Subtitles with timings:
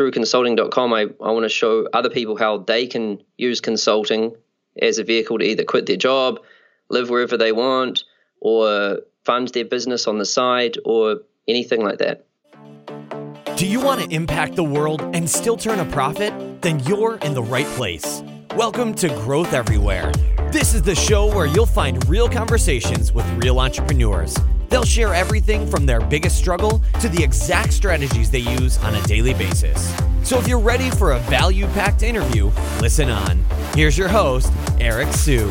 [0.00, 4.34] through consulting.com, I, I want to show other people how they can use consulting
[4.80, 6.40] as a vehicle to either quit their job,
[6.88, 8.04] live wherever they want,
[8.40, 12.24] or fund their business on the side, or anything like that.
[13.58, 16.32] Do you want to impact the world and still turn a profit?
[16.62, 18.22] Then you're in the right place.
[18.56, 20.12] Welcome to Growth Everywhere.
[20.50, 24.34] This is the show where you'll find real conversations with real entrepreneurs.
[24.70, 29.02] They'll share everything from their biggest struggle to the exact strategies they use on a
[29.02, 29.92] daily basis.
[30.22, 33.44] So if you're ready for a value packed interview, listen on.
[33.74, 35.50] Here's your host, Eric Siu.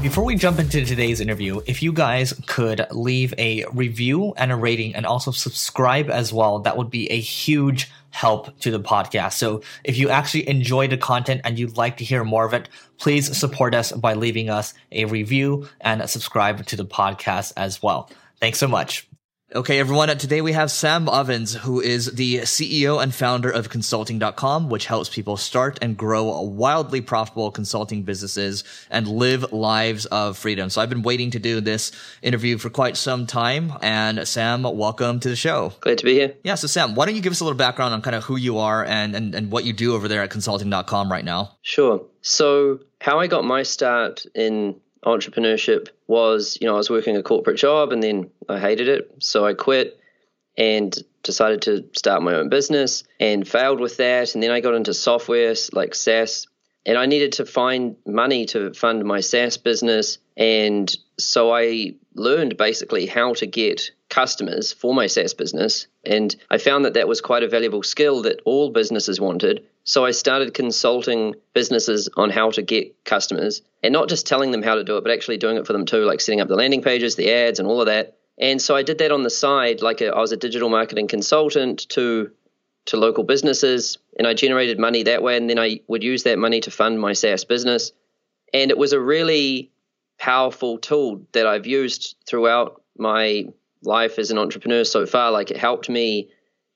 [0.00, 4.56] Before we jump into today's interview, if you guys could leave a review and a
[4.56, 9.34] rating and also subscribe as well, that would be a huge help to the podcast.
[9.34, 12.68] So if you actually enjoy the content and you'd like to hear more of it,
[12.98, 18.10] please support us by leaving us a review and subscribe to the podcast as well.
[18.40, 19.09] Thanks so much.
[19.52, 20.08] Okay, everyone.
[20.08, 24.86] Uh, today we have Sam Ovens, who is the CEO and founder of consulting.com, which
[24.86, 30.70] helps people start and grow wildly profitable consulting businesses and live lives of freedom.
[30.70, 31.90] So I've been waiting to do this
[32.22, 33.72] interview for quite some time.
[33.82, 35.72] And Sam, welcome to the show.
[35.80, 36.36] Glad to be here.
[36.44, 36.54] Yeah.
[36.54, 38.58] So Sam, why don't you give us a little background on kind of who you
[38.58, 41.56] are and, and, and what you do over there at consulting.com right now?
[41.62, 42.06] Sure.
[42.22, 47.22] So how I got my start in entrepreneurship was, you know, I was working a
[47.22, 49.14] corporate job and then I hated it.
[49.20, 49.98] So I quit
[50.56, 54.34] and decided to start my own business and failed with that.
[54.34, 56.46] And then I got into software like SaaS
[56.86, 60.18] and I needed to find money to fund my SaaS business.
[60.36, 65.86] And so I learned basically how to get customers for my SaaS business.
[66.04, 69.66] And I found that that was quite a valuable skill that all businesses wanted.
[69.84, 74.62] So I started consulting businesses on how to get customers and not just telling them
[74.62, 76.54] how to do it, but actually doing it for them too, like setting up the
[76.54, 78.18] landing pages, the ads, and all of that.
[78.38, 81.08] And so I did that on the side, like a, I was a digital marketing
[81.08, 82.30] consultant to
[82.86, 85.36] to local businesses, and I generated money that way.
[85.36, 87.92] And then I would use that money to fund my SaaS business.
[88.54, 89.70] And it was a really
[90.18, 93.46] powerful tool that I've used throughout my
[93.82, 95.30] life as an entrepreneur so far.
[95.30, 96.30] Like it helped me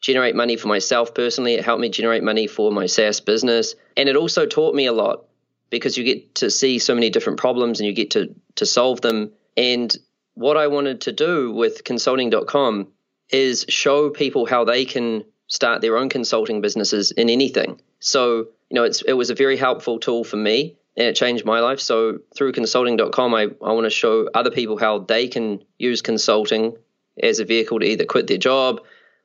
[0.04, 1.54] generate money for myself personally.
[1.54, 3.74] It helped me generate money for my SaaS business.
[3.96, 5.24] And it also taught me a lot
[5.70, 9.00] because you get to see so many different problems and you get to, to solve
[9.00, 9.32] them.
[9.56, 9.96] And
[10.34, 12.88] what I wanted to do with consulting.com
[13.30, 17.80] is show people how they can start their own consulting businesses in anything.
[17.98, 21.46] So, you know, it's, it was a very helpful tool for me and it changed
[21.46, 21.80] my life.
[21.80, 26.76] So through consulting.com, I, I want to show other people how they can use consulting
[27.22, 28.82] as a vehicle to either quit their job,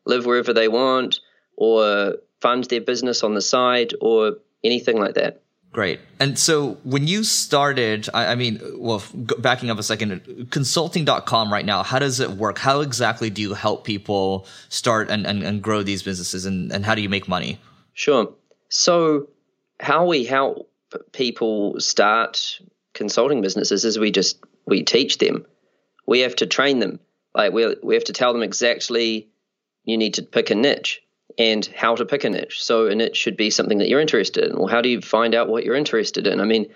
[0.10, 1.20] live wherever they want,
[1.56, 5.42] or fund their business on the side, or anything like that.
[5.72, 6.00] Great.
[6.20, 11.66] And so when you started, I, I mean, well, backing up a second, consulting.com right
[11.66, 12.58] now, how does it work?
[12.58, 16.86] How exactly do you help people start and, and, and grow these businesses and, and
[16.86, 17.60] how do you make money?
[17.94, 18.34] Sure.
[18.70, 19.30] So
[19.80, 20.72] how we help
[21.12, 22.60] people start
[22.94, 25.46] consulting businesses is we just, we teach them.
[26.08, 27.00] We have to train them.
[27.36, 29.30] Like we we have to tell them exactly
[29.90, 31.02] you need to pick a niche
[31.38, 32.62] and how to pick a niche.
[32.62, 34.58] So a niche should be something that you're interested in.
[34.58, 36.40] Well, how do you find out what you're interested in?
[36.40, 36.68] I mean,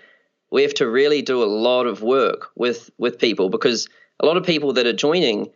[0.51, 4.37] we have to really do a lot of work with with people because a lot
[4.37, 5.49] of people that are joining,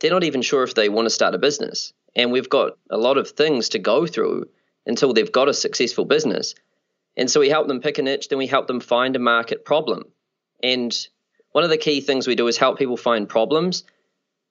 [0.00, 1.92] they're not even sure if they want to start a business.
[2.14, 4.48] And we've got a lot of things to go through
[4.86, 6.54] until they've got a successful business.
[7.16, 9.64] And so we help them pick a niche, then we help them find a market
[9.64, 10.04] problem.
[10.62, 10.96] And
[11.52, 13.84] one of the key things we do is help people find problems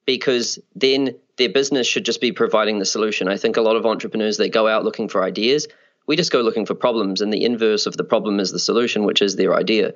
[0.05, 3.27] because then their business should just be providing the solution.
[3.27, 5.67] I think a lot of entrepreneurs they go out looking for ideas.
[6.07, 9.03] We just go looking for problems, and the inverse of the problem is the solution,
[9.03, 9.93] which is their idea.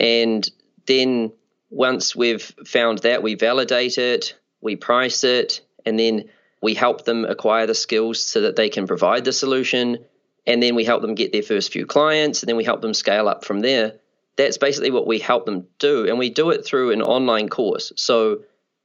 [0.00, 0.48] And
[0.86, 1.32] then
[1.70, 6.30] once we've found that, we validate it, we price it, and then
[6.62, 9.98] we help them acquire the skills so that they can provide the solution.
[10.46, 12.94] And then we help them get their first few clients, and then we help them
[12.94, 13.94] scale up from there.
[14.36, 16.08] That's basically what we help them do.
[16.08, 17.92] And we do it through an online course.
[17.96, 18.42] So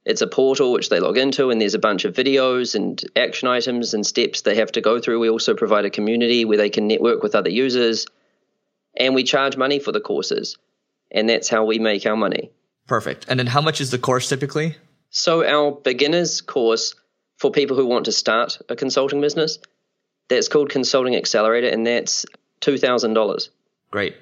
[0.08, 3.46] it's a portal which they log into, and there's a bunch of videos and action
[3.46, 5.20] items and steps they have to go through.
[5.20, 8.06] We also provide a community where they can network with other users,
[8.96, 10.56] and we charge money for the courses,
[11.10, 12.50] and that's how we make our money.
[12.86, 13.26] Perfect.
[13.28, 14.76] And then how much is the course typically?
[15.10, 16.94] So, our beginners course
[17.36, 19.58] for people who want to start a consulting business,
[20.28, 22.24] that's called Consulting Accelerator, and that's
[22.62, 23.48] $2,000.
[23.90, 24.16] Great.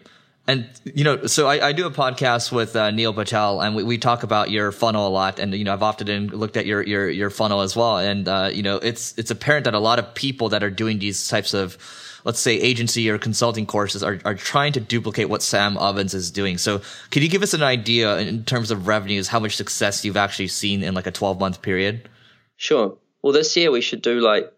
[0.48, 3.82] And you know, so I, I do a podcast with uh, Neil Patel, and we,
[3.82, 5.40] we talk about your funnel a lot.
[5.40, 7.98] And you know, I've often looked at your your your funnel as well.
[7.98, 11.00] And uh, you know, it's it's apparent that a lot of people that are doing
[11.00, 11.76] these types of
[12.26, 16.32] let's say agency or consulting courses are, are trying to duplicate what Sam Ovens is
[16.32, 16.58] doing.
[16.58, 16.82] So
[17.12, 20.48] could you give us an idea in terms of revenues, how much success you've actually
[20.48, 22.08] seen in like a 12 month period?
[22.56, 22.98] Sure.
[23.22, 24.52] Well, this year we should do like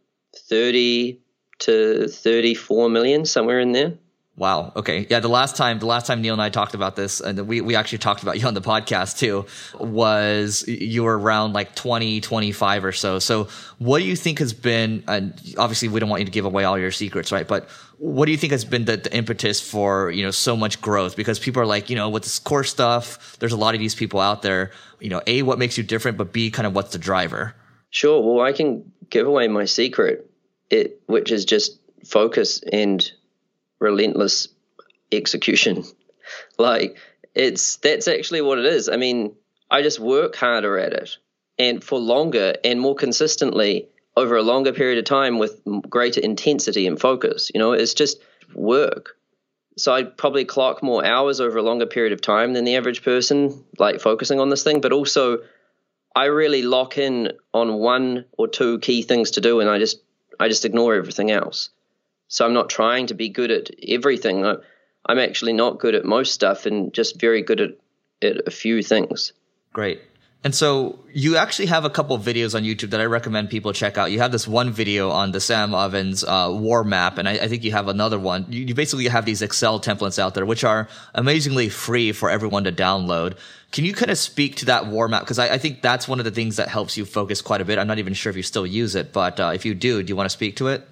[0.49, 1.20] 30
[1.61, 3.99] to 34 million, somewhere in there.
[4.38, 4.73] Wow.
[4.76, 5.05] Okay.
[5.11, 5.19] Yeah.
[5.19, 7.75] The last time, the last time Neil and I talked about this, and we, we
[7.75, 9.46] actually talked about you on the podcast too,
[9.81, 13.19] was you were around like 20, 25 or so.
[13.19, 13.49] So
[13.79, 16.62] what do you think has been, and obviously we don't want you to give away
[16.62, 17.49] all your secrets, right?
[17.49, 17.69] But
[17.99, 21.17] what do you think has been the, the impetus for, you know, so much growth?
[21.17, 23.96] Because people are like, you know, with this core stuff, there's a lot of these
[23.96, 24.70] people out there,
[25.00, 27.56] you know, A, what makes you different, but B, kind of what's the driver?
[27.90, 28.23] Sure.
[28.23, 30.31] Well, I can give away my secret,
[30.70, 33.11] it, which is just focus and
[33.80, 34.48] relentless
[35.12, 35.84] execution.
[36.58, 36.96] like
[37.34, 38.88] it's that's actually what it is.
[38.88, 39.34] I mean,
[39.70, 41.16] I just work harder at it
[41.58, 46.86] and for longer and more consistently over a longer period of time with greater intensity
[46.86, 47.50] and focus.
[47.54, 48.20] You know, it's just
[48.54, 49.16] work.
[49.76, 53.04] So I'd probably clock more hours over a longer period of time than the average
[53.04, 54.80] person, like focusing on this thing.
[54.80, 55.38] But also,
[56.16, 60.00] I really lock in on one or two key things to do, and I just
[60.40, 61.70] I just ignore everything else.
[62.28, 64.44] So I'm not trying to be good at everything.
[64.44, 67.70] I'm actually not good at most stuff and just very good at,
[68.22, 69.32] at a few things.
[69.72, 70.00] Great.
[70.44, 73.98] And so you actually have a couple videos on YouTube that I recommend people check
[73.98, 74.12] out.
[74.12, 77.48] You have this one video on the Sam Ovens uh, war map, and I, I,
[77.48, 78.46] think you have another one.
[78.48, 82.62] You, you, basically have these Excel templates out there, which are amazingly free for everyone
[82.64, 83.36] to download.
[83.72, 85.22] Can you kind of speak to that war map?
[85.22, 87.64] Because I, I, think that's one of the things that helps you focus quite a
[87.64, 87.76] bit.
[87.76, 90.08] I'm not even sure if you still use it, but uh, if you do, do
[90.08, 90.86] you want to speak to it?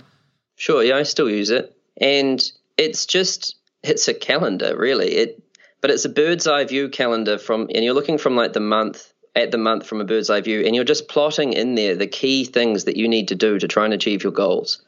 [0.56, 2.43] Sure, yeah, I still use it, and
[2.76, 5.12] it's just it's a calendar, really.
[5.12, 5.43] It,
[5.81, 9.12] but it's a bird's eye view calendar from, and you're looking from like the month
[9.37, 12.06] at the month from a bird's eye view, and you're just plotting in there the
[12.06, 14.82] key things that you need to do to try and achieve your goals.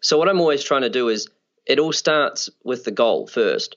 [0.00, 1.28] So what I'm always trying to do is
[1.66, 3.76] it all starts with the goal first.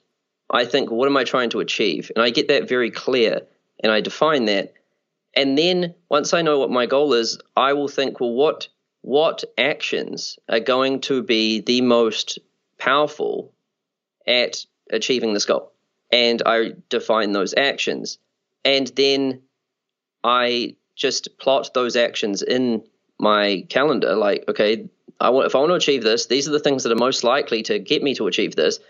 [0.50, 2.10] I think, what am I trying to achieve?
[2.16, 3.42] And I get that very clear,
[3.82, 4.72] and I define that.
[5.34, 8.68] And then once I know what my goal is, I will think, well, what
[9.04, 12.38] what actions are going to be the most
[12.78, 13.52] powerful
[14.26, 15.72] at achieving this goal.
[16.10, 18.16] And I define those actions.
[18.64, 19.42] And then
[20.24, 22.82] I just plot those actions in
[23.18, 24.16] my calendar.
[24.16, 24.88] Like, okay,
[25.20, 27.24] I want, if I want to achieve this, these are the things that are most
[27.24, 28.80] likely to get me to achieve this.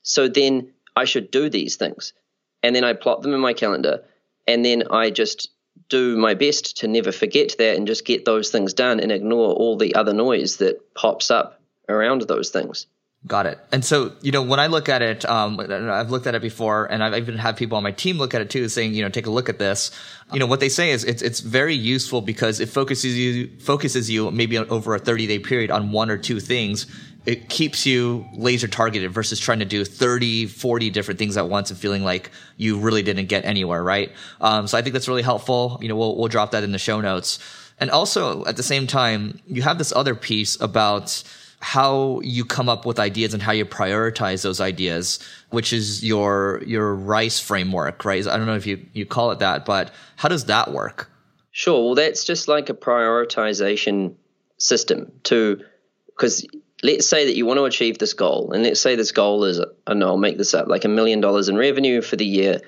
[0.00, 2.14] So then I should do these things.
[2.62, 4.04] And then I plot them in my calendar.
[4.46, 5.50] And then I just
[5.88, 9.52] do my best to never forget that and just get those things done and ignore
[9.52, 12.86] all the other noise that pops up around those things.
[13.26, 13.58] Got it.
[13.72, 16.86] And so, you know, when I look at it, um, I've looked at it before,
[16.86, 19.08] and I've even had people on my team look at it too, saying, you know,
[19.08, 19.90] take a look at this.
[20.32, 24.08] You know, what they say is it's it's very useful because it focuses you focuses
[24.08, 26.86] you maybe over a thirty day period on one or two things.
[27.26, 31.68] It keeps you laser targeted versus trying to do 30, 40 different things at once
[31.68, 34.12] and feeling like you really didn't get anywhere, right?
[34.40, 35.78] Um, so I think that's really helpful.
[35.82, 37.40] You know, we'll we'll drop that in the show notes.
[37.80, 41.22] And also at the same time, you have this other piece about
[41.60, 45.18] how you come up with ideas and how you prioritize those ideas,
[45.50, 48.26] which is your your rice framework, right?
[48.26, 51.10] I don't know if you you call it that, but how does that work?
[51.50, 51.84] Sure.
[51.84, 54.14] Well, that's just like a prioritization
[54.58, 55.60] system to
[56.06, 56.46] because
[56.82, 59.60] let's say that you want to achieve this goal, and let's say this goal is
[59.86, 62.60] I know I'll make this up like a million dollars in revenue for the year,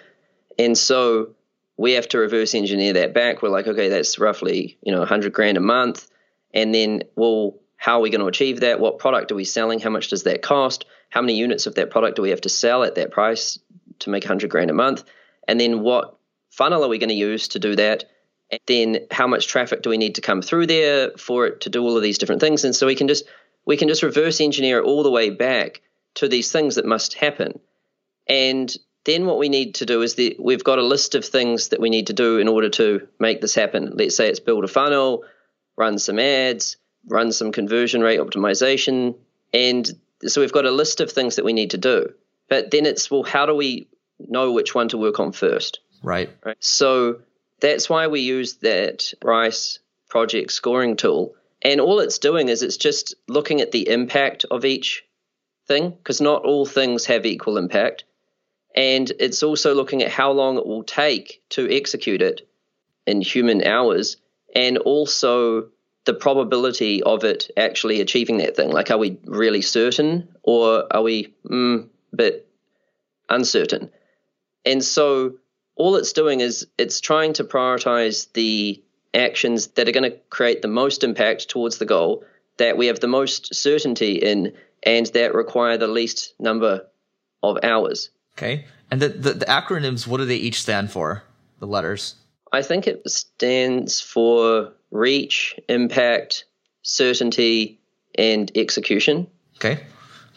[0.58, 1.36] and so
[1.76, 3.40] we have to reverse engineer that back.
[3.40, 6.08] We're like, okay, that's roughly you know 100 grand a month,
[6.52, 8.78] and then we'll how are we going to achieve that?
[8.78, 9.80] What product are we selling?
[9.80, 10.84] How much does that cost?
[11.08, 13.58] How many units of that product do we have to sell at that price
[14.00, 15.02] to make 100 grand a month?
[15.48, 16.18] And then what
[16.50, 18.04] funnel are we going to use to do that?
[18.50, 21.70] And then how much traffic do we need to come through there for it to
[21.70, 22.66] do all of these different things?
[22.66, 23.24] And so we can just
[23.64, 25.80] we can just reverse engineer all the way back
[26.16, 27.60] to these things that must happen.
[28.28, 28.70] And
[29.06, 31.80] then what we need to do is that we've got a list of things that
[31.80, 33.94] we need to do in order to make this happen.
[33.94, 35.24] Let's say it's build a funnel,
[35.78, 39.16] run some ads, run some conversion rate optimization.
[39.52, 39.90] And
[40.26, 42.12] so we've got a list of things that we need to do.
[42.48, 43.88] But then it's, well, how do we
[44.18, 45.80] know which one to work on first?
[46.02, 46.30] Right.
[46.44, 46.56] right?
[46.60, 47.20] So
[47.60, 49.78] that's why we use that Rice
[50.08, 51.34] project scoring tool.
[51.62, 55.04] And all it's doing is it's just looking at the impact of each
[55.68, 58.04] thing, because not all things have equal impact.
[58.74, 62.48] And it's also looking at how long it will take to execute it
[63.06, 64.16] in human hours,
[64.54, 65.68] and also
[66.10, 68.72] the probability of it actually achieving that thing.
[68.72, 72.48] Like, are we really certain, or are we mm, bit
[73.28, 73.90] uncertain.
[74.64, 75.34] And so
[75.76, 78.82] all it's doing is it's trying to prioritize the
[79.14, 82.24] actions that are going to create the most impact towards the goal
[82.56, 84.52] that we have the most certainty in
[84.82, 86.86] and that require the least number
[87.44, 88.10] of hours.
[88.36, 88.66] Okay.
[88.90, 91.22] And the, the, the acronyms, what do they each stand for?
[91.60, 92.16] The letters?
[92.52, 96.44] I think it stands for reach, impact,
[96.82, 97.80] certainty,
[98.16, 99.26] and execution.
[99.56, 99.80] Okay.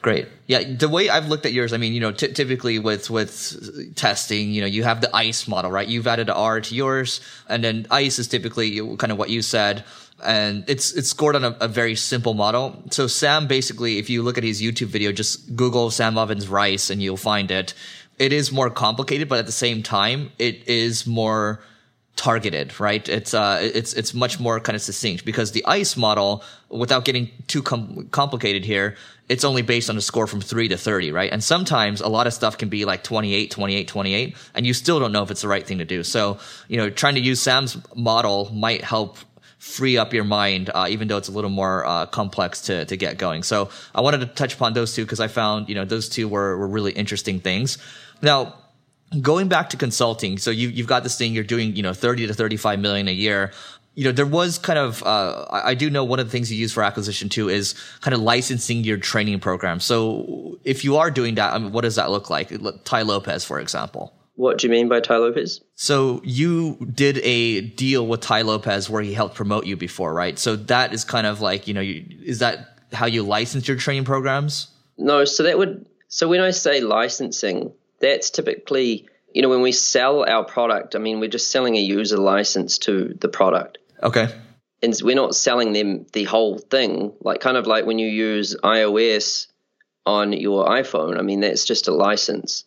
[0.04, 0.28] Great.
[0.48, 3.96] Yeah, the way I've looked at yours, I mean, you know, t- typically with with
[3.96, 5.88] testing, you know, you have the ICE model, right?
[5.88, 9.86] You've added R to yours, and then ICE is typically kind of what you said,
[10.22, 12.84] and it's it's scored on a, a, very simple model.
[12.92, 16.90] So Sam, basically, if you look at his YouTube video, just Google Sam Ovens rice,
[16.90, 17.74] and you'll find it.
[18.20, 21.62] It is more complicated, but at the same time, it is more
[22.16, 23.08] targeted, right?
[23.10, 27.32] It's uh, it's it's much more kind of succinct because the ICE model, without getting
[27.48, 28.96] too com- complicated here,
[29.30, 31.32] it's only based on a score from 3 to 30, right?
[31.32, 35.00] And sometimes a lot of stuff can be like 28, 28, 28, and you still
[35.00, 36.04] don't know if it's the right thing to do.
[36.04, 39.18] So, you know, trying to use Sam's model might help
[39.58, 42.98] free up your mind, uh, even though it's a little more uh, complex to to
[42.98, 43.44] get going.
[43.44, 46.28] So, I wanted to touch upon those two because I found, you know, those two
[46.28, 47.78] were were really interesting things.
[48.22, 48.56] Now,
[49.22, 52.28] going back to consulting, so you, you've got this thing, you're doing, you know, 30
[52.28, 53.52] to 35 million a year.
[53.96, 56.58] You know, there was kind of, uh, I do know one of the things you
[56.58, 59.80] use for acquisition too is kind of licensing your training program.
[59.80, 62.52] So if you are doing that, I mean, what does that look like?
[62.86, 64.14] Tai Lopez, for example.
[64.36, 65.62] What do you mean by Tai Lopez?
[65.76, 70.40] So you did a deal with Tai Lopez where he helped promote you before, right?
[70.40, 73.78] So that is kind of like, you know, you, is that how you license your
[73.78, 74.70] training programs?
[74.98, 77.74] No, so that would, so when I say licensing,
[78.04, 81.80] that's typically, you know, when we sell our product, I mean, we're just selling a
[81.80, 83.78] user license to the product.
[84.04, 84.28] Okay.
[84.84, 88.56] And we're not selling them the whole thing, like kind of like when you use
[88.62, 89.48] iOS
[90.06, 91.18] on your iPhone.
[91.18, 92.66] I mean, that's just a license.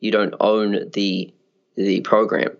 [0.00, 1.34] You don't own the
[1.76, 2.56] the program.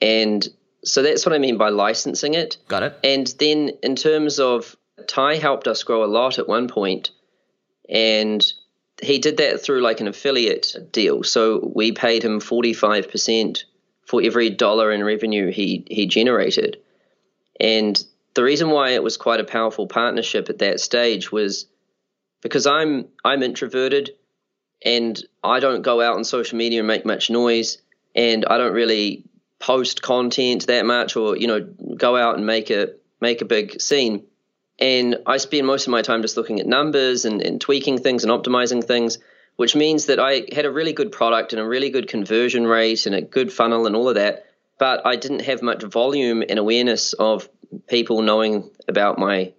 [0.00, 0.46] And
[0.84, 2.58] so that's what I mean by licensing it.
[2.68, 2.98] Got it.
[3.02, 4.76] And then in terms of
[5.08, 7.10] Tai helped us grow a lot at one point,
[7.88, 8.44] and
[9.02, 11.22] he did that through like an affiliate deal.
[11.22, 13.64] So we paid him 45%
[14.06, 16.78] for every dollar in revenue he, he generated.
[17.58, 18.02] And
[18.34, 21.66] the reason why it was quite a powerful partnership at that stage was
[22.40, 24.10] because I'm I'm introverted
[24.84, 27.78] and I don't go out on social media and make much noise
[28.14, 29.24] and I don't really
[29.58, 32.88] post content that much or you know go out and make a
[33.20, 34.24] make a big scene
[34.78, 38.24] and I spend most of my time just looking at numbers and, and tweaking things
[38.24, 39.18] and optimizing things,
[39.56, 43.06] which means that I had a really good product and a really good conversion rate
[43.06, 44.46] and a good funnel and all of that.
[44.78, 47.48] But I didn't have much volume and awareness of
[47.86, 49.52] people knowing about my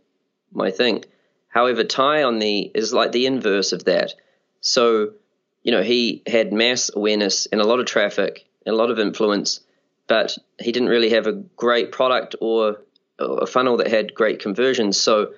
[0.52, 1.04] my thing.
[1.48, 4.14] However, Tai on the is like the inverse of that.
[4.62, 5.14] So,
[5.62, 9.00] you know, he had mass awareness and a lot of traffic and a lot of
[9.00, 9.62] influence,
[10.08, 12.82] but he didn't really have a great product or
[13.20, 15.00] a funnel that had great conversions.
[15.00, 15.34] So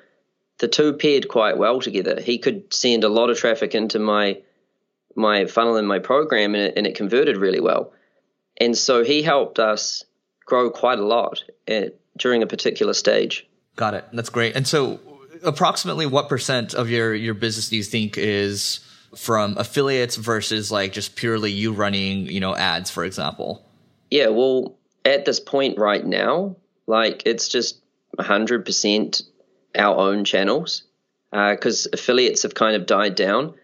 [0.59, 2.19] the two paired quite well together.
[2.19, 4.41] He could send a lot of traffic into my
[5.15, 7.93] my funnel in my program, and it, and it converted really well.
[8.57, 10.03] And so he helped us
[10.45, 13.47] grow quite a lot at, during a particular stage.
[13.75, 14.05] Got it.
[14.13, 14.55] That's great.
[14.55, 14.99] And so,
[15.43, 18.79] approximately what percent of your your business do you think is
[19.15, 23.65] from affiliates versus like just purely you running, you know, ads, for example?
[24.09, 24.27] Yeah.
[24.27, 26.55] Well, at this point right now,
[26.87, 27.81] like it's just
[28.17, 29.23] 100%
[29.75, 30.83] our own channels
[31.31, 33.55] because uh, affiliates have kind of died down.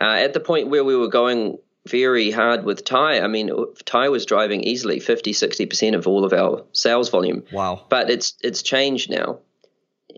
[0.00, 3.50] Uh, at the point where we were going very hard with Tai, I mean,
[3.84, 7.44] Tai was driving easily 50, 60% of all of our sales volume.
[7.52, 7.86] Wow.
[7.88, 9.40] But it's it's changed now.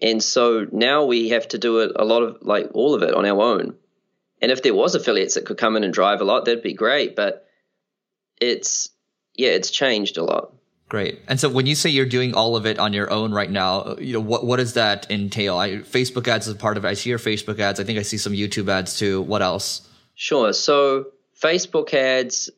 [0.01, 3.15] And so now we have to do it a lot of like all of it
[3.15, 3.77] on our own.
[4.41, 6.75] And if there was affiliates that could come in and drive a lot, that'd be
[6.75, 7.17] great.
[7.17, 7.47] But
[8.41, 8.91] it's
[9.35, 10.53] yeah, it's changed a lot.
[10.89, 11.21] Great.
[11.29, 13.97] And so when you say you're doing all of it on your own right now,
[13.99, 15.59] you know, what, what does that entail?
[15.59, 16.89] I, Facebook ads is part of it.
[16.89, 17.79] I see your Facebook ads.
[17.79, 19.21] I think I see some YouTube ads too.
[19.21, 19.87] What else?
[20.15, 20.55] Sure.
[20.55, 22.49] So Facebook ads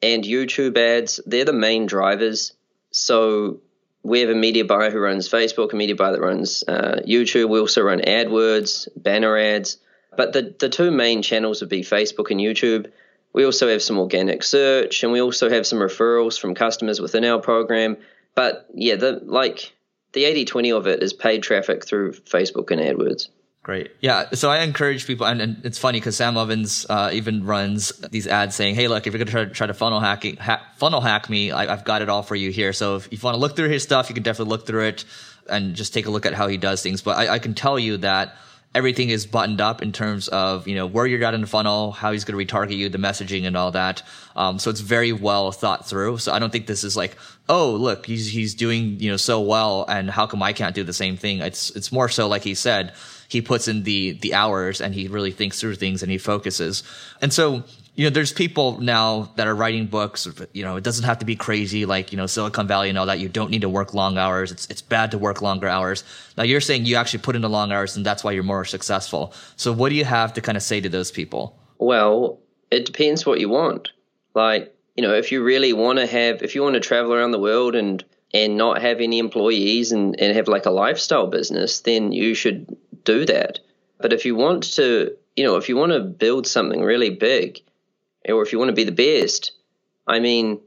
[0.00, 2.54] and YouTube ads, they're the main drivers.
[2.90, 3.60] So
[4.02, 7.50] we have a media buyer who runs Facebook, a media buyer that runs uh, YouTube.
[7.50, 9.76] We also run AdWords, banner ads.
[10.16, 12.90] But the, the two main channels would be Facebook and YouTube.
[13.34, 17.24] We also have some organic search and we also have some referrals from customers within
[17.24, 17.98] our program.
[18.34, 19.72] But yeah, the like
[20.12, 23.28] the 80 20 of it is paid traffic through Facebook and AdWords.
[23.64, 23.92] Great.
[24.00, 24.28] Yeah.
[24.34, 28.26] So I encourage people, and, and it's funny because Sam Ovens uh, even runs these
[28.26, 31.30] ads saying, "Hey, look, if you're going to try, to funnel hacking, ha- funnel hack
[31.30, 32.74] me, I, have got it all for you here.
[32.74, 34.88] So if, if you want to look through his stuff, you can definitely look through
[34.88, 35.06] it
[35.48, 37.00] and just take a look at how he does things.
[37.00, 38.36] But I, I can tell you that
[38.74, 41.92] everything is buttoned up in terms of you know where you're at in the funnel,
[41.92, 44.02] how he's going to retarget you, the messaging, and all that.
[44.34, 46.18] Um, so it's very well thought through.
[46.18, 47.16] So I don't think this is like,
[47.48, 50.82] oh, look, he's he's doing you know so well, and how come I can't do
[50.82, 51.38] the same thing?
[51.38, 52.92] It's it's more so like he said,
[53.28, 56.82] he puts in the the hours and he really thinks through things and he focuses.
[57.22, 57.64] And so
[57.96, 60.26] you know, there's people now that are writing books.
[60.52, 63.06] You know, it doesn't have to be crazy like you know Silicon Valley and all
[63.06, 63.20] that.
[63.20, 64.50] You don't need to work long hours.
[64.50, 66.02] It's it's bad to work longer hours.
[66.36, 68.64] Now you're saying you actually put in the long hours, and that's why you're more
[68.64, 69.32] successful.
[69.56, 71.56] So what do you have to kind of say to those people?
[71.78, 73.90] Well, it depends what you want.
[74.34, 77.30] Like you know, if you really want to have, if you want to travel around
[77.30, 81.80] the world and and not have any employees and and have like a lifestyle business,
[81.80, 83.60] then you should do that.
[83.98, 87.60] But if you want to, you know, if you want to build something really big
[88.28, 89.52] or if you want to be the best,
[90.06, 90.60] I mean,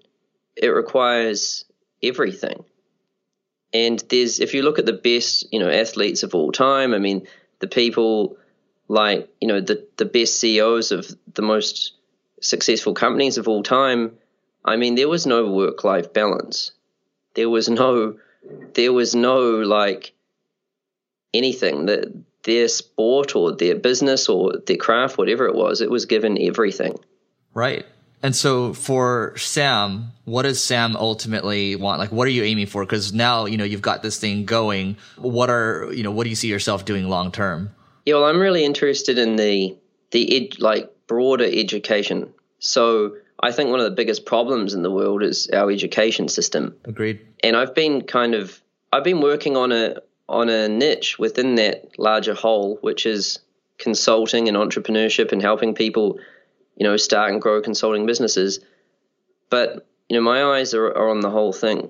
[0.55, 1.65] it requires
[2.01, 2.63] everything.
[3.73, 6.99] And there's, if you look at the best, you know, athletes of all time, I
[6.99, 7.27] mean,
[7.59, 8.37] the people
[8.87, 11.93] like, you know, the, the best CEOs of the most
[12.41, 14.17] successful companies of all time,
[14.63, 16.71] I mean, there was no work life balance.
[17.33, 18.17] There was no,
[18.73, 20.13] there was no like
[21.33, 26.05] anything that their sport or their business or their craft, whatever it was, it was
[26.05, 26.97] given everything.
[27.57, 27.87] Right.
[28.21, 31.97] And so for Sam, what does Sam ultimately want?
[31.97, 32.85] Like, what are you aiming for?
[32.85, 34.97] Because now, you know, you've got this thing going.
[35.17, 37.71] What are, you know, what do you see yourself doing long term?
[38.05, 39.75] Yeah, well, I'm really interested in the,
[40.11, 42.31] the ed, like broader education.
[42.59, 46.75] So I think one of the biggest problems in the world is our education system.
[46.85, 47.19] Agreed.
[47.43, 48.61] And I've been kind of,
[48.93, 49.95] I've been working on a,
[50.29, 53.39] on a niche within that larger whole, which is
[53.79, 56.19] consulting and entrepreneurship and helping people
[56.77, 58.59] you know, start and grow consulting businesses.
[59.49, 61.89] But, you know, my eyes are, are on the whole thing.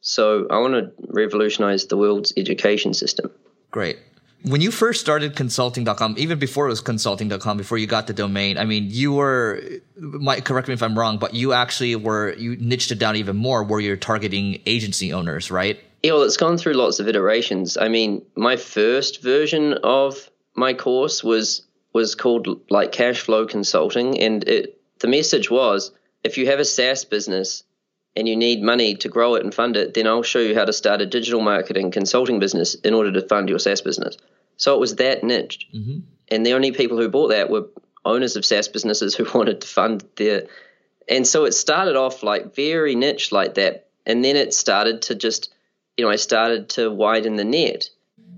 [0.00, 3.30] So I want to revolutionize the world's education system.
[3.70, 3.98] Great.
[4.42, 8.58] When you first started consulting.com, even before it was consulting.com, before you got the domain,
[8.58, 9.60] I mean, you were,
[9.96, 13.36] might correct me if I'm wrong, but you actually were, you niched it down even
[13.36, 15.80] more where you're targeting agency owners, right?
[16.02, 17.76] Yeah, well, it's gone through lots of iterations.
[17.76, 21.62] I mean, my first version of my course was
[21.96, 26.64] was called like cash flow consulting, and it the message was if you have a
[26.64, 27.64] SaaS business
[28.14, 30.66] and you need money to grow it and fund it, then I'll show you how
[30.66, 34.16] to start a digital marketing consulting business in order to fund your SaaS business.
[34.58, 36.00] So it was that niche, mm-hmm.
[36.28, 37.68] and the only people who bought that were
[38.04, 40.46] owners of SaaS businesses who wanted to fund their.
[41.08, 45.14] And so it started off like very niche like that, and then it started to
[45.14, 45.54] just,
[45.96, 47.88] you know, I started to widen the net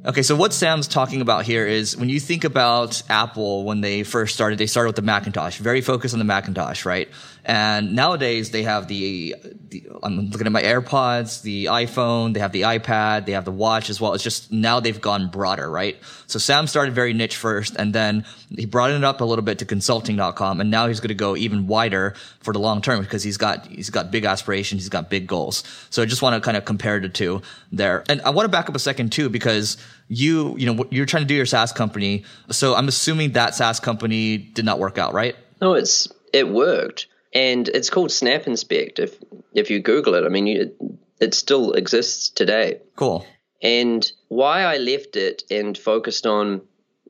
[0.06, 4.04] Okay, so what Sam's talking about here is when you think about Apple when they
[4.04, 7.08] first started, they started with the Macintosh, very focused on the Macintosh, right?
[7.44, 9.34] And nowadays they have the,
[9.70, 13.50] the, I'm looking at my AirPods, the iPhone, they have the iPad, they have the
[13.50, 14.12] watch as well.
[14.12, 15.96] It's just now they've gone broader, right?
[16.26, 19.58] So Sam started very niche first and then he brought it up a little bit
[19.60, 23.24] to consulting.com and now he's going to go even wider for the long term because
[23.24, 24.82] he's got, he's got big aspirations.
[24.82, 25.64] He's got big goals.
[25.90, 28.04] So I just want to kind of compare the two there.
[28.08, 29.78] And I want to back up a second too because
[30.08, 32.24] you, you know, you're trying to do your SaaS company.
[32.50, 35.36] So I'm assuming that SaaS company did not work out, right?
[35.60, 38.98] No, it's, it worked and it's called Snap Inspect.
[38.98, 39.16] If
[39.54, 42.80] if you Google it, I mean, you, it still exists today.
[42.96, 43.26] Cool.
[43.62, 46.62] And why I left it and focused on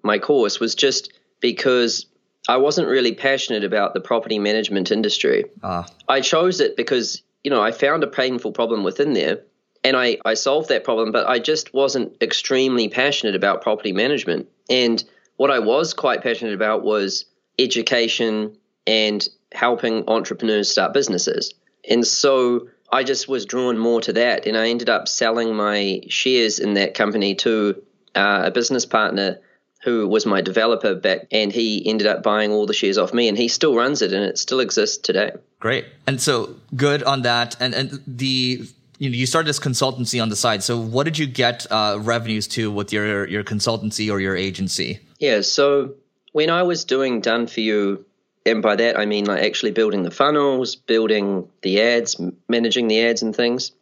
[0.02, 2.06] my course was just because
[2.48, 5.44] I wasn't really passionate about the property management industry.
[5.62, 5.84] Uh.
[6.08, 9.40] I chose it because you know I found a painful problem within there,
[9.88, 11.12] and I I solved that problem.
[11.12, 14.48] But I just wasn't extremely passionate about property management.
[14.68, 15.02] And
[15.36, 17.24] what I was quite passionate about was
[17.58, 21.54] education and helping entrepreneurs start businesses.
[21.88, 24.46] And so I just was drawn more to that.
[24.46, 27.82] And I ended up selling my shares in that company to
[28.14, 29.38] uh, a business partner
[29.84, 33.28] who was my developer back and he ended up buying all the shares off me
[33.28, 35.30] and he still runs it and it still exists today.
[35.60, 35.86] Great.
[36.06, 37.56] And so good on that.
[37.60, 40.62] And and the you know you started this consultancy on the side.
[40.62, 45.00] So what did you get uh, revenues to with your your consultancy or your agency?
[45.18, 45.94] Yeah, so
[46.32, 48.04] when I was doing done for you
[48.46, 53.04] and by that I mean like actually building the funnels, building the ads, managing the
[53.04, 53.72] ads and things.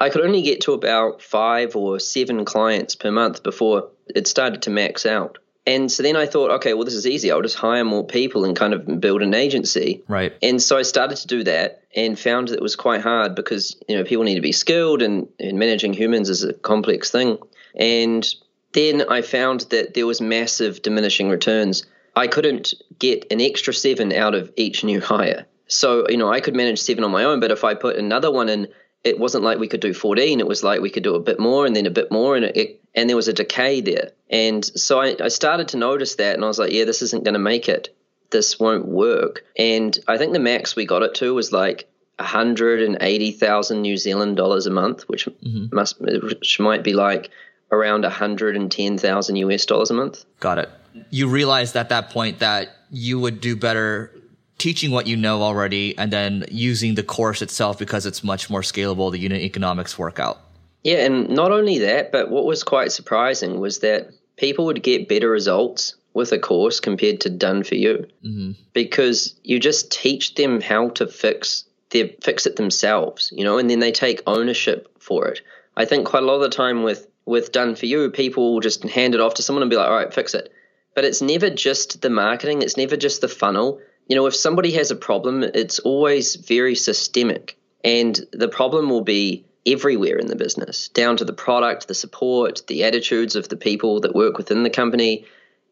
[0.00, 4.62] I could only get to about five or seven clients per month before it started
[4.62, 5.38] to max out.
[5.66, 7.30] And so then I thought, okay, well, this is easy.
[7.30, 10.02] I'll just hire more people and kind of build an agency.
[10.08, 10.34] Right.
[10.42, 13.74] And so I started to do that and found that it was quite hard because,
[13.88, 17.38] you know, people need to be skilled and, and managing humans is a complex thing.
[17.74, 18.26] And
[18.72, 24.12] then I found that there was massive diminishing returns I couldn't get an extra seven
[24.12, 25.46] out of each new hire.
[25.66, 28.30] So, you know, I could manage seven on my own, but if I put another
[28.30, 28.68] one in,
[29.02, 30.40] it wasn't like we could do 14.
[30.40, 32.36] It was like we could do a bit more and then a bit more.
[32.36, 34.12] And it, and there was a decay there.
[34.30, 37.24] And so I, I started to notice that, and I was like, yeah, this isn't
[37.24, 37.94] going to make it.
[38.30, 39.44] This won't work.
[39.56, 44.66] And I think the max we got it to was like 180,000 New Zealand dollars
[44.66, 45.74] a month, which mm-hmm.
[45.74, 47.30] must which might be like
[47.70, 50.24] around 110,000 US dollars a month.
[50.40, 50.70] Got it.
[51.10, 54.12] You realized at that point that you would do better
[54.58, 58.60] teaching what you know already and then using the course itself because it's much more
[58.60, 60.40] scalable the unit economics work out.
[60.84, 65.08] Yeah, and not only that, but what was quite surprising was that people would get
[65.08, 68.52] better results with a course compared to done for you mm-hmm.
[68.72, 73.70] because you just teach them how to fix they fix it themselves, you know, and
[73.70, 75.40] then they take ownership for it.
[75.76, 78.60] I think quite a lot of the time with with done for you, people will
[78.60, 80.52] just hand it off to someone and be like, all right, fix it.
[80.94, 83.80] But it's never just the marketing, it's never just the funnel.
[84.08, 87.56] You know, if somebody has a problem, it's always very systemic.
[87.82, 92.62] And the problem will be everywhere in the business, down to the product, the support,
[92.66, 95.24] the attitudes of the people that work within the company.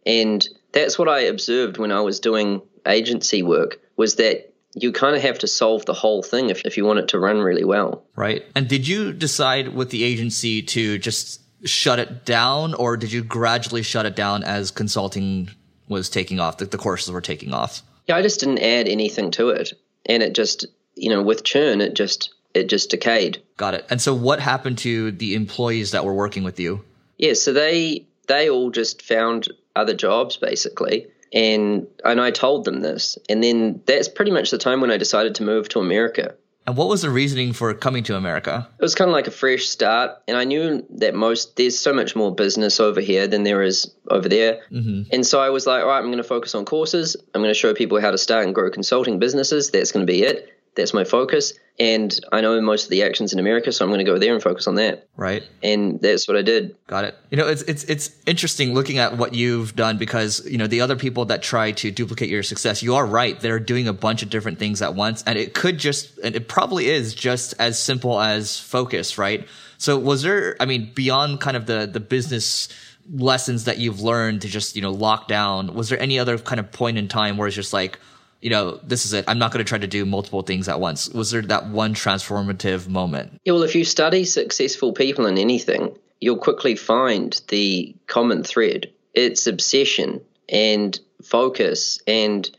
[0.07, 5.15] And that's what I observed when I was doing agency work was that you kind
[5.15, 7.65] of have to solve the whole thing if, if you want it to run really
[7.65, 8.05] well.
[8.17, 8.45] Right.
[8.55, 13.23] And did you decide with the agency to just shut it down or did you
[13.23, 15.51] gradually shut it down as consulting
[15.89, 17.83] was taking off, the, the courses were taking off?
[18.09, 19.75] Yeah, I just didn't add anything to it.
[20.07, 23.43] And it just, you know, with churn, it just, it just decayed.
[23.57, 23.87] Got it.
[23.91, 26.85] And so what happened to the employees that were working with you?
[27.19, 32.81] Yeah, so they, they all just found other jobs basically and and I told them
[32.81, 36.35] this, and then that's pretty much the time when I decided to move to America.
[36.65, 38.69] And what was the reasoning for coming to America?
[38.79, 41.93] It was kind of like a fresh start, and I knew that most there's so
[41.93, 45.03] much more business over here than there is over there, mm-hmm.
[45.13, 47.17] and so I was like, all right, I'm going to focus on courses.
[47.35, 49.71] I'm going to show people how to start and grow consulting businesses.
[49.71, 50.53] That's going to be it.
[50.75, 51.53] That's my focus.
[51.79, 54.35] And I know most of the actions in America, so I'm going to go there
[54.35, 55.09] and focus on that.
[55.17, 55.43] Right.
[55.63, 56.77] And that's what I did.
[56.87, 57.17] Got it.
[57.31, 60.83] You know, it's it's it's interesting looking at what you've done because you know the
[60.83, 63.41] other people that try to duplicate your success, you are right.
[63.41, 66.47] They're doing a bunch of different things at once, and it could just and it
[66.47, 69.49] probably is just as simple as focus, right?
[69.79, 70.57] So was there?
[70.61, 72.69] I mean, beyond kind of the the business
[73.11, 76.61] lessons that you've learned to just you know lock down, was there any other kind
[76.61, 77.99] of point in time where it's just like
[78.43, 79.25] you know, this is it.
[79.29, 81.09] I'm not going to try to do multiple things at once.
[81.09, 83.41] Was there that one transformative moment?
[83.45, 88.93] Yeah, well, if you study successful people in anything, you'll quickly find the common thread.
[89.15, 92.51] It's obsession and focus, and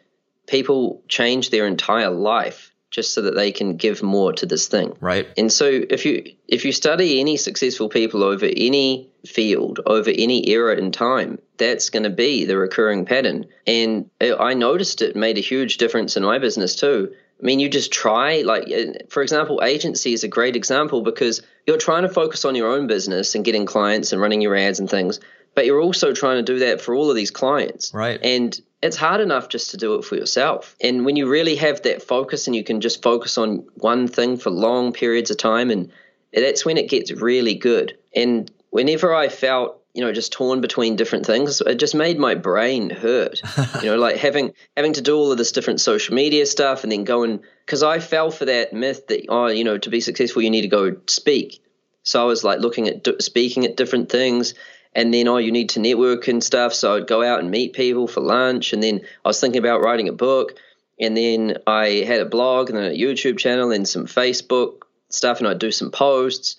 [0.48, 4.96] people change their entire life just so that they can give more to this thing.
[5.02, 5.28] Right.
[5.36, 10.48] And so if you if you study any successful people over any field, over any
[10.50, 13.48] era in time, that's going to be the recurring pattern.
[13.66, 17.14] And I noticed it made a huge difference in my business too.
[17.42, 21.42] I mean, you just try, like, uh, for example, agency is a great example because
[21.66, 24.80] you're trying to focus on your own business and getting clients and running your ads
[24.80, 25.20] and things,
[25.56, 27.94] but you're also trying to do that for all of these clients.
[27.94, 28.20] Right.
[28.24, 30.76] And it's hard enough just to do it for yourself.
[30.82, 34.38] And when you really have that focus and you can just focus on one thing
[34.38, 35.92] for long periods of time, and
[36.34, 37.98] that's when it gets really good.
[38.16, 42.34] And whenever I felt you know just torn between different things it just made my
[42.34, 43.40] brain hurt
[43.82, 46.92] you know like having having to do all of this different social media stuff and
[46.92, 50.42] then going because i fell for that myth that oh you know to be successful
[50.42, 51.64] you need to go speak
[52.02, 54.56] so i was like looking at speaking at different things
[54.96, 56.74] and then oh you need to network and stuff.
[56.74, 58.74] So i'd go out and meet people for lunch.
[58.74, 60.56] And then i was thinking about writing a book.
[61.00, 65.40] And then i had a blog and then a youtube channel and some facebook stuff.
[65.40, 66.58] And i'd do some posts.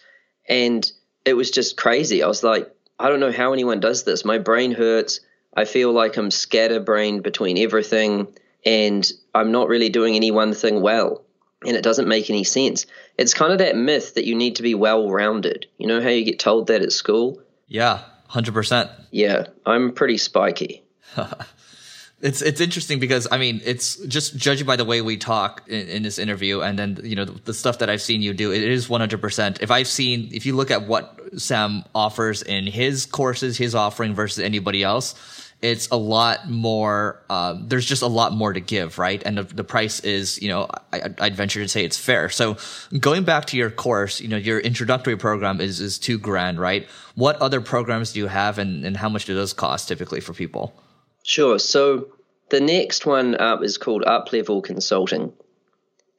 [0.48, 0.90] And
[1.24, 2.22] it was just crazy.
[2.22, 4.24] I was like i don't know how anyone does this.
[4.24, 5.20] My brain hurts.
[5.56, 8.28] I feel like i'm scatterbrained between everything.
[8.66, 11.22] And i'm not really doing any one thing well.
[11.66, 12.84] And it doesn't make any sense.
[13.16, 16.08] It's kind of that myth that you need to be well rounded you know how
[16.08, 17.40] you get told that at school?
[17.68, 18.90] Yeah 100%.
[19.10, 20.82] Yeah, I'm pretty spiky.
[22.24, 25.88] it's it's interesting because I mean it's just judging by the way we talk in,
[25.88, 28.50] in, this interview and then you know the, the stuff that I've seen you do
[28.50, 33.04] it is 100% if I've seen if you look at what Sam offers in his
[33.04, 38.33] courses his offering versus anybody else it's a lot more uh, there's just a lot
[38.33, 39.22] more to give right?
[39.24, 42.29] And the, the price is you know I, would venture to say it's fair.
[42.29, 42.59] So
[43.00, 46.87] going back to your course you know your introductory program is is two grand right?
[47.14, 50.35] What other programs do you have and, and how much do those cost typically for
[50.35, 50.74] people?
[51.22, 51.59] Sure.
[51.59, 52.09] So
[52.50, 55.33] the next one up is called up level consulting.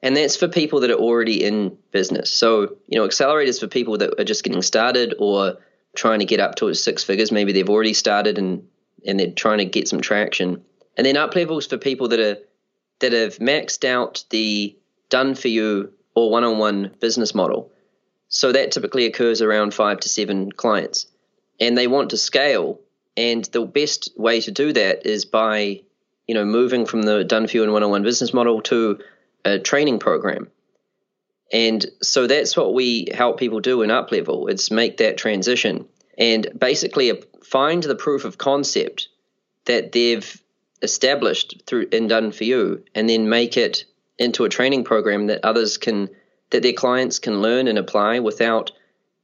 [0.02, 2.32] And that's for people that are already in business.
[2.32, 5.58] So you know accelerators for people that are just getting started or
[5.94, 7.30] trying to get up to six figures.
[7.30, 8.66] Maybe they've already started and
[9.06, 10.64] and they're trying to get some traction.
[10.96, 12.38] And then up levels for people that are
[13.00, 14.76] that have maxed out the
[15.10, 17.70] done for you or one on one business model.
[18.28, 21.06] So that typically occurs around five to seven clients.
[21.60, 22.80] and they want to scale.
[23.16, 25.82] And the best way to do that is by,
[26.26, 28.98] you know, moving from the done for you and one-on-one business model to
[29.44, 30.50] a training program.
[31.52, 34.48] And so that's what we help people do in up level.
[34.48, 35.86] It's make that transition
[36.18, 39.08] and basically find the proof of concept
[39.66, 40.42] that they've
[40.82, 43.84] established through and done for you, and then make it
[44.18, 46.08] into a training program that others can
[46.50, 48.70] that their clients can learn and apply without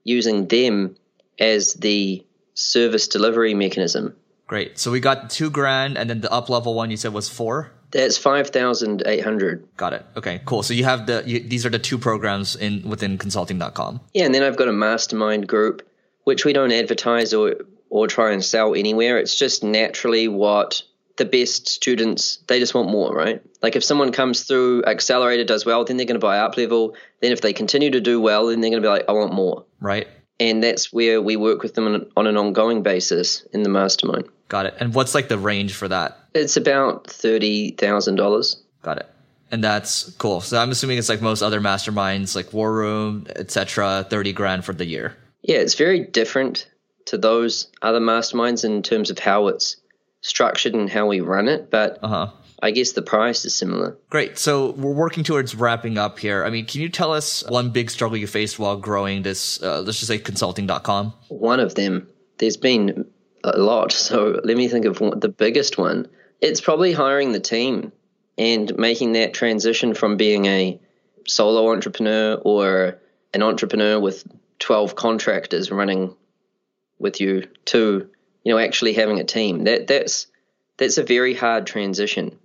[0.04, 0.96] using them
[1.38, 2.24] as the
[2.54, 4.14] service delivery mechanism.
[4.46, 4.78] Great.
[4.78, 7.70] So we got two grand, and then the up level one you said was four.
[7.90, 9.68] That's five thousand eight hundred.
[9.76, 10.06] Got it.
[10.16, 10.62] Okay, cool.
[10.62, 14.00] So you have the you, these are the two programs in within consulting.com.
[14.14, 15.86] Yeah, and then I've got a mastermind group
[16.24, 17.56] which we don't advertise or
[17.90, 19.18] or try and sell anywhere.
[19.18, 20.82] It's just naturally what
[21.16, 23.42] the best students they just want more, right?
[23.62, 26.96] Like if someone comes through accelerator does well, then they're going to buy up level.
[27.20, 29.34] Then if they continue to do well, then they're going to be like, I want
[29.34, 29.64] more.
[29.80, 30.08] Right.
[30.40, 34.28] And that's where we work with them on, on an ongoing basis in the mastermind.
[34.48, 34.74] Got it.
[34.80, 36.18] And what's like the range for that?
[36.34, 38.60] It's about thirty thousand dollars.
[38.82, 39.08] Got it.
[39.50, 40.40] And that's cool.
[40.40, 44.06] So I'm assuming it's like most other masterminds, like War Room, etc.
[44.08, 45.16] Thirty grand for the year.
[45.42, 46.68] Yeah, it's very different
[47.06, 49.76] to those other masterminds in terms of how it's
[50.20, 52.30] structured and how we run it, but uh-huh.
[52.62, 53.98] I guess the price is similar.
[54.08, 54.38] Great.
[54.38, 56.44] So we're working towards wrapping up here.
[56.44, 59.80] I mean, can you tell us one big struggle you faced while growing this, uh,
[59.80, 61.12] let's just say consulting.com?
[61.28, 62.08] One of them.
[62.38, 63.06] There's been
[63.42, 63.92] a lot.
[63.92, 66.08] So let me think of one, the biggest one.
[66.40, 67.92] It's probably hiring the team
[68.38, 70.80] and making that transition from being a
[71.26, 73.00] solo entrepreneur or
[73.34, 74.24] an entrepreneur with
[74.58, 76.14] 12 contractors running
[76.98, 78.08] with you to
[78.44, 79.64] you know actually having a team.
[79.64, 80.26] That that's
[80.76, 82.38] that's a very hard transition.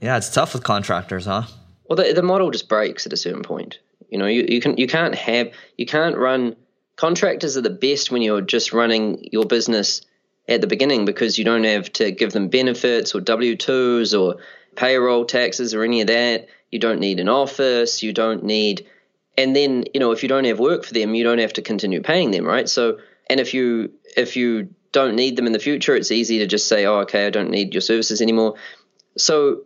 [0.00, 1.44] Yeah it's tough with contractors huh?
[1.88, 3.78] Well the, the model just breaks at a certain point.
[4.08, 6.56] You know you, you can you can't have you can't run
[6.96, 10.02] contractors are the best when you're just running your business
[10.48, 14.40] at the beginning because you don't have to give them benefits or w2s or
[14.76, 16.48] payroll taxes or any of that.
[16.70, 18.02] You don't need an office.
[18.02, 18.86] You don't need
[19.40, 21.62] and then you know if you don't have work for them you don't have to
[21.62, 22.68] continue paying them right?
[22.68, 22.98] So
[23.28, 26.68] and if you if you don't need them in the future it's easy to just
[26.68, 28.54] say oh okay i don't need your services anymore.
[29.16, 29.62] So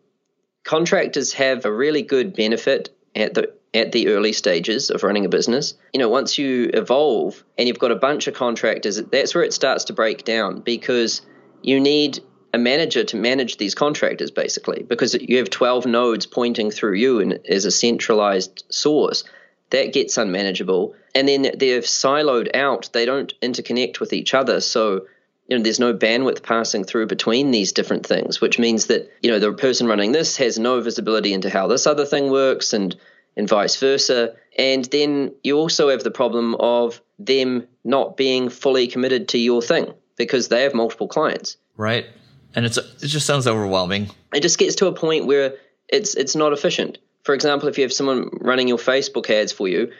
[0.62, 5.28] contractors have a really good benefit at the at the early stages of running a
[5.28, 5.74] business.
[5.92, 9.52] You know once you evolve and you've got a bunch of contractors that's where it
[9.52, 11.20] starts to break down because
[11.62, 12.20] you need
[12.52, 17.18] a manager to manage these contractors basically because you have 12 nodes pointing through you
[17.18, 19.24] and as a centralized source
[19.70, 20.94] that gets unmanageable.
[21.14, 24.60] And then they're siloed out, they don't interconnect with each other.
[24.60, 25.06] So,
[25.48, 29.30] you know, there's no bandwidth passing through between these different things, which means that, you
[29.30, 32.96] know, the person running this has no visibility into how this other thing works and
[33.36, 34.34] and vice versa.
[34.58, 39.62] And then you also have the problem of them not being fully committed to your
[39.62, 41.56] thing because they have multiple clients.
[41.76, 42.06] Right.
[42.54, 44.10] And it's it just sounds overwhelming.
[44.32, 45.54] It just gets to a point where
[45.88, 46.98] it's it's not efficient.
[47.24, 49.92] For example, if you have someone running your Facebook ads for you,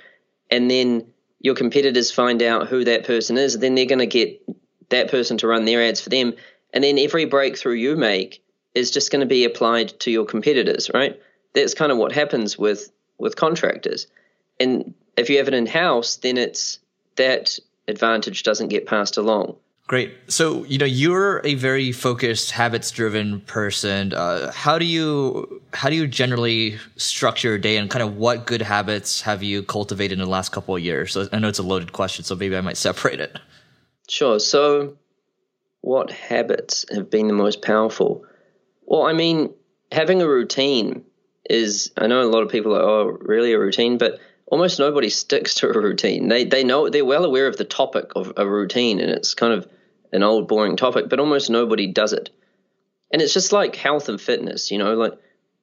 [0.50, 1.06] and then
[1.40, 4.42] your competitors find out who that person is, then they're going to get
[4.90, 6.34] that person to run their ads for them.
[6.72, 8.42] And then every breakthrough you make
[8.74, 11.20] is just going to be applied to your competitors, right?
[11.54, 14.06] That's kind of what happens with with contractors.
[14.58, 16.80] And if you have it in house, then it's
[17.16, 19.56] that advantage doesn't get passed along.
[19.86, 20.14] Great.
[20.28, 24.14] So, you know, you're a very focused, habits driven person.
[24.14, 28.46] Uh, how do you, how do you generally structure your day and kind of what
[28.46, 31.12] good habits have you cultivated in the last couple of years?
[31.12, 33.38] So I know it's a loaded question, so maybe I might separate it.
[34.08, 34.40] Sure.
[34.40, 34.96] So
[35.82, 38.24] what habits have been the most powerful?
[38.86, 39.52] Well, I mean,
[39.92, 41.04] having a routine
[41.50, 44.18] is, I know a lot of people are, oh, really a routine, but
[44.54, 46.28] almost nobody sticks to a routine.
[46.28, 49.52] They they know they're well aware of the topic of a routine, and it's kind
[49.52, 49.66] of
[50.12, 52.30] an old boring topic, but almost nobody does it.
[53.12, 55.14] And it's just like health and fitness, you know, like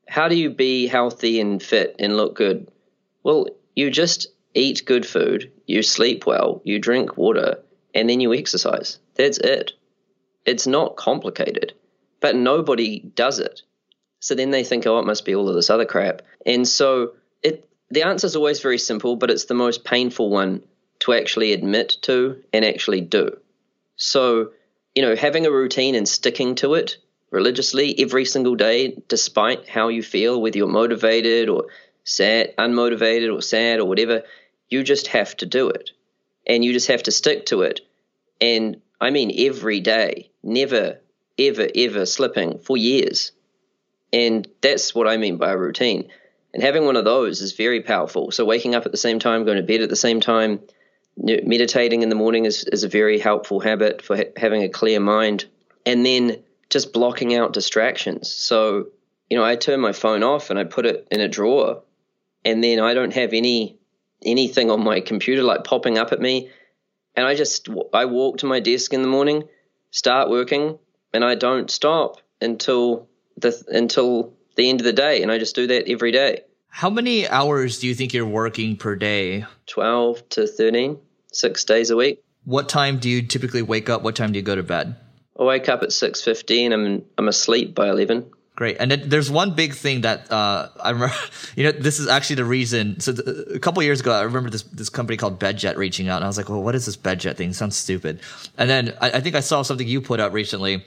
[0.10, 2.70] how do you be healthy and fit and look good?
[3.24, 7.64] Well, you just eat good food, you sleep well, you drink water,
[7.96, 9.00] and then you exercise.
[9.16, 9.72] That's it.
[10.46, 11.72] It's not complicated,
[12.20, 13.62] but nobody does it.
[14.20, 16.24] So then they think, oh, it must be all of this other crap.
[16.46, 20.64] And so it the answer is always very simple, but it's the most painful one
[21.00, 23.38] to actually admit to and actually do.
[23.98, 24.52] So,
[24.96, 26.98] you know, having a routine and sticking to it
[27.32, 31.68] religiously every single day, despite how you feel, whether you're motivated or
[32.04, 34.24] sad, unmotivated or sad or whatever,
[34.70, 35.92] you just have to do it.
[36.48, 37.82] And you just have to stick to it.
[38.40, 41.00] And I mean, every day, never,
[41.38, 43.32] ever, ever slipping for years.
[44.14, 46.10] And that's what I mean by a routine.
[46.54, 48.32] And having one of those is very powerful.
[48.32, 50.60] So waking up at the same time, going to bed at the same time,
[51.18, 55.00] meditating in the morning is, is a very helpful habit for ha- having a clear
[55.00, 55.46] mind.
[55.86, 58.32] And then just blocking out distractions.
[58.32, 58.88] So,
[59.30, 61.84] you know, I turn my phone off and I put it in a drawer
[62.44, 63.78] and then I don't have any
[64.24, 66.50] anything on my computer like popping up at me.
[67.16, 69.44] And I just I walk to my desk in the morning,
[69.92, 70.80] start working,
[71.14, 75.22] and I don't stop until the until the end of the day.
[75.22, 76.42] And I just do that every day.
[76.70, 79.46] How many hours do you think you're working per day?
[79.68, 80.98] 12 to 13,
[81.34, 82.24] six days a week.
[82.46, 84.04] What time do you typically wake up?
[84.04, 84.96] What time do you go to bed?
[85.40, 88.32] I wake up at 6.50 and I'm, I'm asleep by 11.
[88.56, 88.78] Great.
[88.80, 91.16] And then there's one big thing that uh, I remember,
[91.56, 93.00] you know, this is actually the reason.
[93.00, 96.18] So th- a couple years ago, I remember this, this company called Bedjet reaching out
[96.18, 97.50] and I was like, well, what is this Bedjet thing?
[97.50, 98.20] It sounds stupid.
[98.58, 100.86] And then I, I think I saw something you put up recently,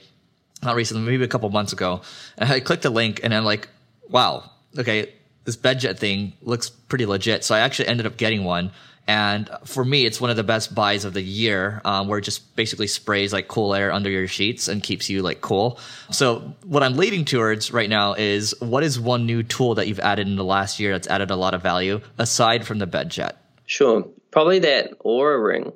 [0.63, 2.01] not recently, maybe a couple months ago.
[2.37, 3.67] And I clicked a link and I'm like,
[4.09, 5.13] wow, okay,
[5.43, 7.43] this Bedjet thing looks pretty legit.
[7.43, 8.71] So I actually ended up getting one.
[9.07, 12.23] And for me, it's one of the best buys of the year, um, where it
[12.23, 15.77] just basically sprays like cool air under your sheets and keeps you like cool.
[16.09, 19.99] So what I'm leading towards right now is what is one new tool that you've
[19.99, 23.33] added in the last year that's added a lot of value aside from the Bedjet?
[23.67, 24.07] Sure.
[24.31, 25.73] Probably that Oura ring,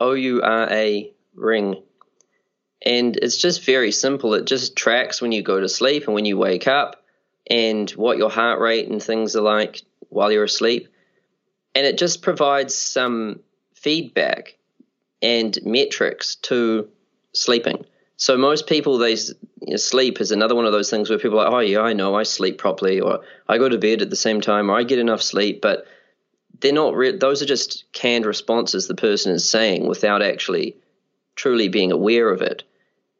[0.00, 1.80] O U R A ring.
[2.84, 4.34] And it's just very simple.
[4.34, 7.02] It just tracks when you go to sleep and when you wake up
[7.46, 10.88] and what your heart rate and things are like while you're asleep.
[11.74, 13.40] And it just provides some
[13.74, 14.56] feedback
[15.22, 16.88] and metrics to
[17.32, 17.84] sleeping.
[18.16, 19.34] So most people, they you
[19.70, 21.94] know, sleep is another one of those things where people are like, oh yeah, I
[21.94, 24.84] know, I sleep properly, or I go to bed at the same time, or I
[24.84, 25.86] get enough sleep, but
[26.60, 26.94] they're not.
[26.94, 30.76] Re- those are just canned responses the person is saying without actually
[31.34, 32.62] truly being aware of it.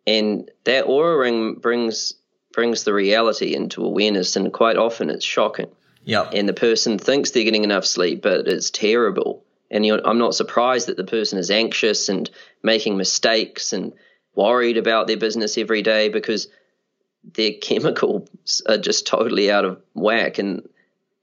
[0.06, 2.14] And that Oura ring brings
[2.52, 5.70] brings the reality into awareness, and quite often it's shocking.
[6.04, 6.28] Yeah.
[6.32, 9.44] And the person thinks they're getting enough sleep, but it's terrible.
[9.70, 12.30] And I'm not surprised that the person is anxious and
[12.62, 13.92] making mistakes and
[14.34, 16.48] worried about their business every day because
[17.24, 20.68] their chemicals are just totally out of whack and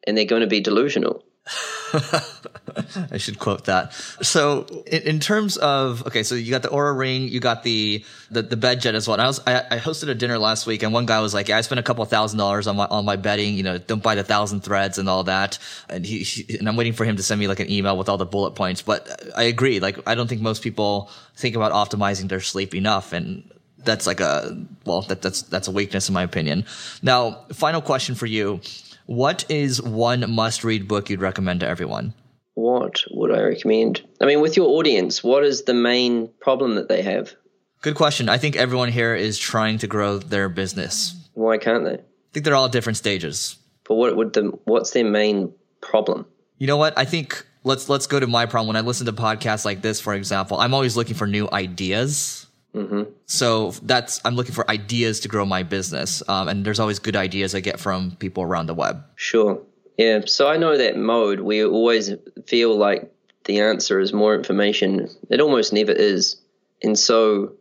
[0.08, 1.24] and they're going to be delusional.
[3.12, 3.94] I should quote that.
[4.22, 8.06] So, in, in, terms of okay, so you got the Oura ring, you got the
[8.30, 9.16] the, the Bedjet as well.
[9.16, 11.50] And I was I, I, hosted a dinner last week, and one guy was like,
[11.50, 13.56] yeah, "I spent a couple thousand dollars on my on my bedding.
[13.56, 15.58] You know, don't buy the thousand threads and all that."
[15.90, 18.08] And he, he, and I'm waiting for him to send me like an email with
[18.08, 18.84] all the bullet points.
[18.84, 19.80] But I agree.
[19.80, 23.50] Like, I don't think most people think about optimizing their sleep enough, and
[23.80, 26.66] that's like a well, that, that's that's a weakness in my opinion.
[27.02, 28.62] Now, final question for you
[29.06, 32.14] what is one must read book you'd recommend to everyone?
[32.54, 34.02] What would I recommend?
[34.20, 37.34] I mean, with your audience, what is the main problem that they have?
[37.82, 38.30] Good question.
[38.30, 41.16] I think everyone here is trying to grow their business.
[41.34, 41.96] Why can't they?
[41.96, 43.58] I think they're all at different stages.
[43.88, 46.26] But what would the what's their main problem?
[46.58, 46.98] You know what?
[46.98, 48.68] I think let's let's go to my problem.
[48.68, 52.46] When I listen to podcasts like this, for example, I'm always looking for new ideas
[52.76, 53.12] Mm-hmm.
[53.26, 57.16] So that's I'm looking for ideas to grow my business, um, and there's always good
[57.16, 59.04] ideas I get from people around the web.
[59.16, 59.62] Sure,
[59.98, 60.22] yeah.
[60.26, 61.42] So I know that mode.
[61.42, 62.12] We always
[62.48, 63.12] feel like
[63.46, 65.10] the answer is more information.
[65.30, 66.38] It almost never is.
[66.82, 67.54] And so,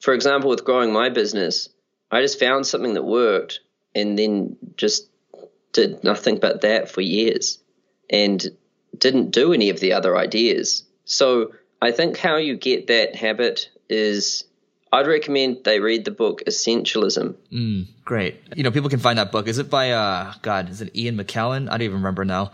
[0.00, 1.68] for example, with growing my business,
[2.10, 3.60] I just found something that worked,
[3.94, 5.08] and then just
[5.72, 7.58] did nothing but that for years,
[8.10, 8.44] and
[8.98, 10.84] didn't do any of the other ideas.
[11.06, 14.44] So I think how you get that habit is
[14.92, 17.36] I'd recommend they read the book Essentialism.
[17.52, 18.40] Mm, great.
[18.56, 19.46] You know, people can find that book.
[19.46, 21.68] Is it by uh God, is it Ian McKellen?
[21.68, 22.52] I don't even remember now.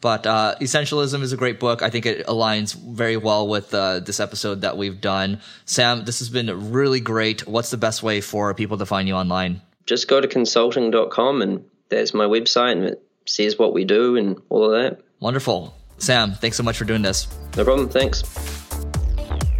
[0.00, 1.82] But uh, Essentialism is a great book.
[1.82, 5.40] I think it aligns very well with uh, this episode that we've done.
[5.64, 7.48] Sam, this has been really great.
[7.48, 9.60] What's the best way for people to find you online?
[9.86, 14.40] Just go to consulting.com and there's my website and it says what we do and
[14.50, 15.00] all of that.
[15.20, 15.74] Wonderful.
[15.98, 17.26] Sam, thanks so much for doing this.
[17.56, 17.88] No problem.
[17.88, 18.22] Thanks.